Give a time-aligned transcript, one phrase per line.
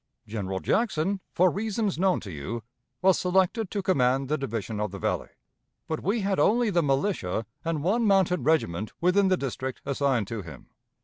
[0.25, 2.63] General Jackson, for reasons known to you,
[3.03, 5.29] was selected to command the division of the Valley,
[5.87, 10.41] but we had only the militia and one mounted regiment within the district assigned to
[10.41, 10.69] him.